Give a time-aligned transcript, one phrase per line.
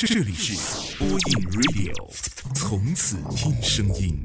[0.00, 1.18] 这里是播音
[1.50, 1.92] Radio，
[2.54, 4.16] 从此听声音。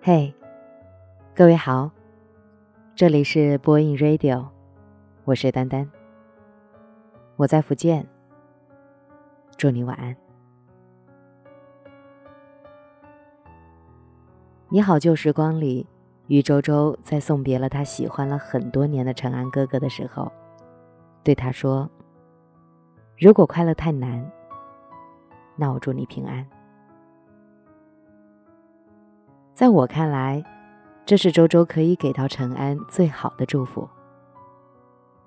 [0.00, 0.34] 嘿，
[1.36, 1.90] 各位好，
[2.94, 4.48] 这里是播音 Radio，
[5.26, 5.86] 我是丹丹，
[7.36, 8.08] 我在福建，
[9.58, 10.16] 祝你晚安。
[14.70, 15.86] 你好，旧时光里。
[16.28, 20.30] 于周周在送别了他喜欢了很多年的陈安哥哥的时候，
[21.24, 21.88] 对他说
[23.18, 24.30] ：“如果快乐太难，
[25.56, 26.46] 那我祝你平安。”
[29.54, 30.44] 在我看来，
[31.06, 33.88] 这是周周可以给到陈安最好的祝福，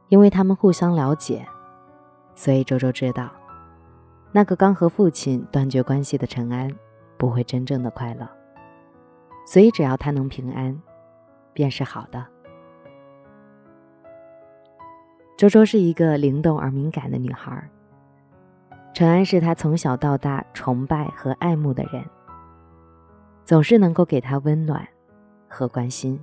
[0.09, 1.43] 因为他们互相了解，
[2.35, 3.31] 所以周周知道，
[4.31, 6.71] 那个刚和父亲断绝关系的陈安
[7.17, 8.29] 不会真正的快乐，
[9.47, 10.79] 所以只要他能平安。
[11.53, 12.25] 便是好的。
[15.37, 17.67] 周周是一个灵动而敏感的女孩，
[18.93, 22.05] 陈安是她从小到大崇拜和爱慕的人，
[23.43, 24.87] 总是能够给她温暖
[25.47, 26.19] 和关心。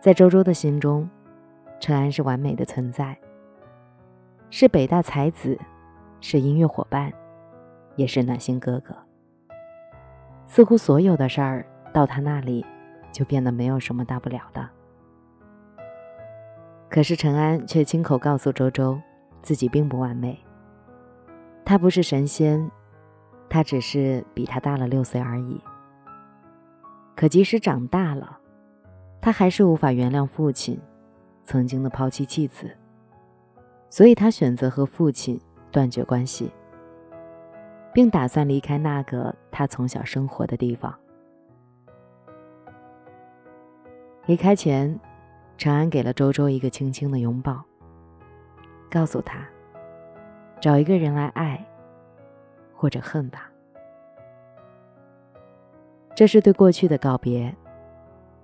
[0.00, 1.08] 在周周的心中，
[1.80, 3.18] 陈安是完美的存在，
[4.50, 5.58] 是北大才子，
[6.20, 7.12] 是音乐伙伴，
[7.96, 8.94] 也是暖心哥哥。
[10.46, 12.64] 似乎所有的事儿到他那里。
[13.16, 14.68] 就变得没有什么大不了的。
[16.90, 19.00] 可是陈安却亲口告诉周周，
[19.40, 20.38] 自己并不完美。
[21.64, 22.70] 他不是神仙，
[23.48, 25.58] 他只是比他大了六岁而已。
[27.14, 28.38] 可即使长大了，
[29.18, 30.78] 他还是无法原谅父亲
[31.42, 32.70] 曾经的抛弃弃子，
[33.88, 36.52] 所以他选择和父亲断绝关系，
[37.94, 40.94] 并打算离开那个他从小生活的地方。
[44.26, 44.98] 离开前，
[45.56, 47.62] 陈安给了周周一个轻轻的拥抱，
[48.90, 49.46] 告诉他
[50.60, 51.64] ：“找一个人来爱，
[52.74, 53.48] 或者恨吧。”
[56.12, 57.54] 这是对过去的告别，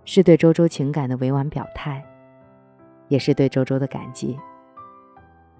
[0.04, 2.04] 是对周周情感的委婉表态，
[3.09, 4.38] 也是对周周的感激。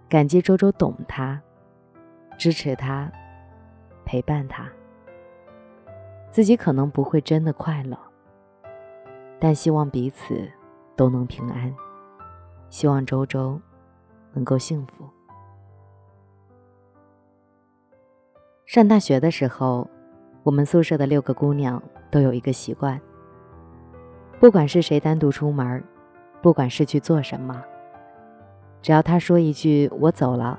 [0.09, 1.41] 感激周周懂他，
[2.39, 3.11] 支持他，
[4.05, 4.69] 陪伴他。
[6.31, 7.99] 自己可能不会真的快乐。
[9.45, 10.49] 但希望彼此
[10.95, 11.75] 都能平安，
[12.71, 13.61] 希望周周
[14.35, 15.05] 能够幸福。
[18.67, 19.91] 上大学的时候，
[20.45, 23.01] 我们宿舍的六个姑娘都有一个习惯：
[24.39, 25.83] 不管是谁单独出门，
[26.41, 27.65] 不管是去做什么，
[28.81, 30.57] 只要他说一句“我走了”，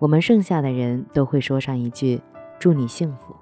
[0.00, 2.22] 我们剩下的人都会说上一句
[2.58, 3.36] “祝你幸福”。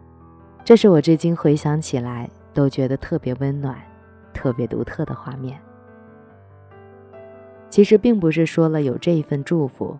[0.64, 2.30] 这是我至今回想起来。
[2.56, 3.76] 都觉得特别温暖、
[4.32, 5.60] 特别独特的画面。
[7.68, 9.98] 其实并不是说了有这一份祝福，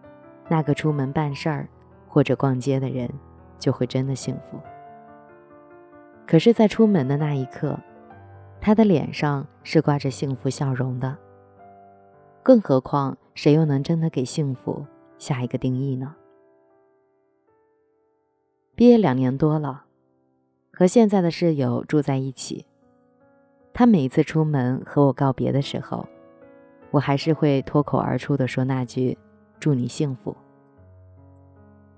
[0.49, 1.69] 那个出门办事儿
[2.09, 3.11] 或者逛街的人
[3.59, 4.59] 就会真的幸福。
[6.27, 7.79] 可是，在出门的那一刻，
[8.61, 11.17] 他的脸上是挂着幸福笑容的。
[12.43, 14.87] 更何况，谁又能真的给幸福
[15.19, 16.17] 下一个定义呢？
[18.75, 19.86] 毕业两年多了。
[20.79, 22.67] 和现在的室友住在一起，
[23.73, 26.07] 他每次出门和我告别的时候，
[26.91, 29.17] 我还是会脱口而出的说那句
[29.59, 30.37] “祝你幸福”。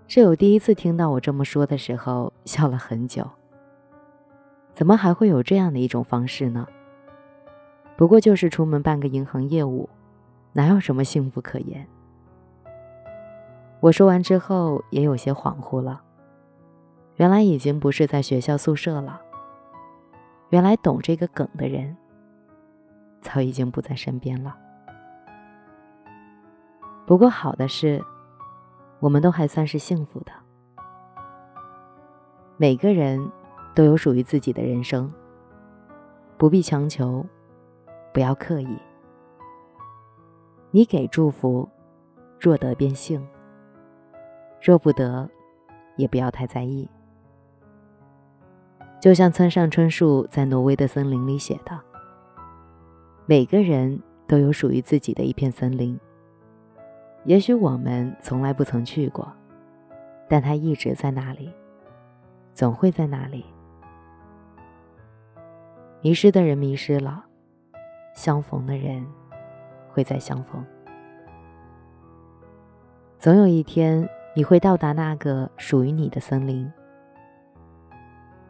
[0.07, 3.29] 室友第一次听到我这么说的时候，笑了很久。
[4.75, 6.65] 怎么还会有这样的一种方式呢？
[7.97, 9.89] 不过就是出门办个银行业务，
[10.53, 11.85] 哪有什么幸福可言？
[13.81, 16.03] 我说完之后也有些恍惚了。
[17.19, 19.21] 原来已经不是在学校宿舍了。
[20.51, 21.97] 原来懂这个梗的人，
[23.21, 24.57] 早已经不在身边了。
[27.05, 28.01] 不过好的是，
[29.01, 30.33] 我们都还算是幸福的。
[32.57, 33.31] 每个人
[33.75, 35.13] 都有属于自己的人生，
[36.37, 37.27] 不必强求，
[38.15, 38.79] 不要刻意。
[40.71, 41.69] 你给祝福，
[42.39, 43.21] 若得便幸；
[44.63, 45.29] 若不得，
[45.97, 46.89] 也不要太在意。
[49.01, 51.79] 就像村上春树在挪威的森林里写的
[53.27, 55.99] ：“每个人都有属于自己的一片森林。
[57.25, 59.31] 也许我们从来不曾去过，
[60.29, 61.49] 但它一直在那里，
[62.55, 63.45] 总会在那里。
[66.01, 67.25] 迷失的人迷失了，
[68.15, 69.07] 相逢的人
[69.93, 70.65] 会再相逢。
[73.19, 76.69] 总有一天，你会到达那个属于你的森林。”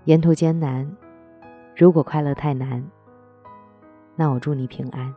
[0.08, 0.96] 沿途艰难，
[1.76, 2.82] 如果快乐太难，
[4.16, 5.14] 那我祝你平安。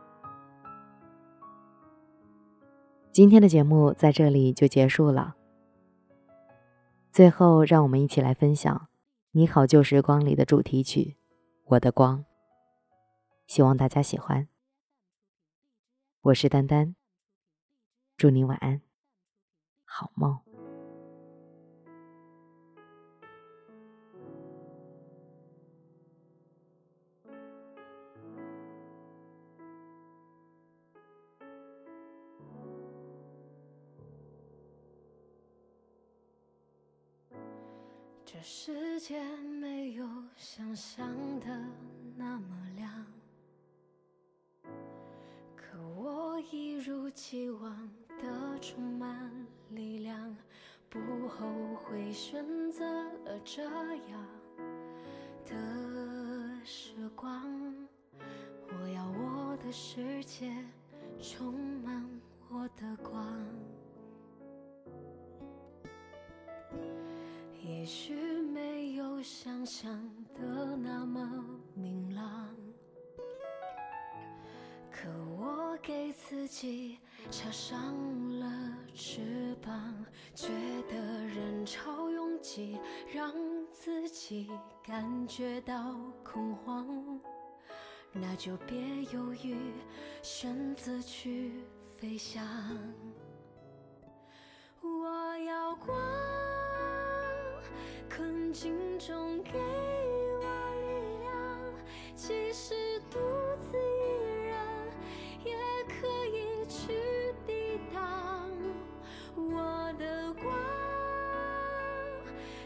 [3.10, 5.34] 今天的节目在这里就结束了。
[7.10, 8.76] 最后，让我们一起来分享
[9.30, 11.16] 《你好旧时光》里的主题曲
[11.64, 12.18] 《我的光》，
[13.46, 14.46] 希望大家喜欢。
[16.20, 16.94] 我是丹丹，
[18.18, 18.82] 祝你晚安，
[19.86, 20.51] 好梦。
[38.32, 39.22] 这世界
[39.60, 40.08] 没有
[40.38, 41.06] 想象
[41.38, 41.48] 的
[42.16, 43.06] 那么亮，
[45.54, 49.30] 可我一如既往的充满
[49.68, 50.34] 力量，
[50.88, 52.86] 不后悔选择
[53.24, 54.26] 了这样
[55.44, 57.44] 的时光。
[58.18, 60.56] 我要我的世界
[61.20, 61.52] 充
[61.84, 62.08] 满
[62.48, 63.36] 我的光。
[67.64, 68.14] 也许
[69.74, 69.90] 想
[70.34, 71.42] 的那么
[71.74, 72.54] 明朗，
[74.90, 75.08] 可
[75.40, 76.98] 我给自己
[77.30, 78.46] 插上了
[78.94, 80.04] 翅膀，
[80.34, 80.48] 觉
[80.90, 82.78] 得人潮拥挤，
[83.10, 83.32] 让
[83.70, 84.50] 自己
[84.84, 87.18] 感觉到恐慌，
[88.12, 88.78] 那就别
[89.10, 89.56] 犹豫，
[90.20, 91.64] 选择去
[91.96, 92.46] 飞翔。
[94.82, 96.61] 我要光。
[98.14, 100.44] 困境中给我
[100.82, 100.84] 力
[101.22, 101.32] 量，
[102.14, 102.74] 即使
[103.10, 103.18] 独
[103.58, 103.80] 自一
[104.44, 104.54] 人，
[105.42, 105.56] 也
[105.88, 106.92] 可以去
[107.46, 108.50] 抵挡
[109.34, 110.54] 我的光。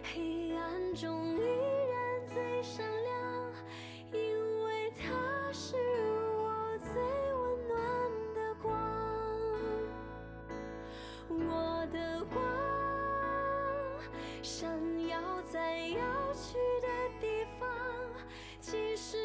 [0.03, 3.55] 黑暗中依然最闪亮，
[4.11, 4.19] 因
[4.65, 6.91] 为它是我最
[7.35, 7.79] 温暖
[8.35, 8.67] 的光。
[11.31, 12.43] 我的光
[14.43, 14.96] 闪。
[15.53, 16.89] 在要去的
[17.21, 17.69] 地方，
[18.61, 19.17] 其实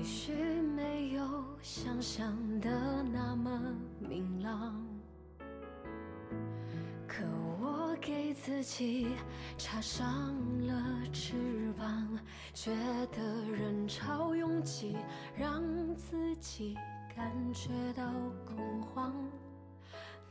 [0.00, 3.60] 也许没有想象的那么
[3.98, 4.82] 明朗，
[7.06, 7.22] 可
[7.60, 9.08] 我给自己
[9.58, 10.34] 插上
[10.66, 12.18] 了翅膀，
[12.54, 12.74] 觉
[13.14, 14.96] 得人潮拥挤，
[15.36, 15.62] 让
[15.94, 16.78] 自己
[17.14, 18.10] 感觉到
[18.56, 19.14] 恐慌，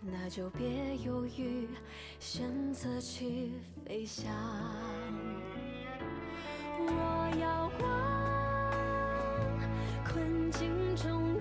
[0.01, 1.69] 那就别犹豫，
[2.17, 3.51] 选择去
[3.85, 4.33] 飞翔。
[6.79, 8.18] 我要光。
[10.11, 11.39] 困境中